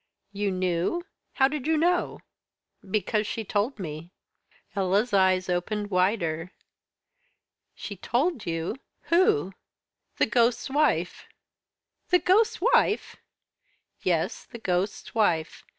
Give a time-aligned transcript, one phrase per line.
[0.31, 1.05] "You knew?
[1.33, 2.21] How did you know?"
[2.89, 4.09] "Because she told me."
[4.75, 6.53] Ella's eyes opened wider.
[7.75, 8.77] "She told you?
[9.13, 9.53] Who?"
[10.17, 11.27] "The ghost's wife."
[12.09, 13.17] "The ghost's wife!"
[14.01, 15.63] "Yes, the ghost's wife.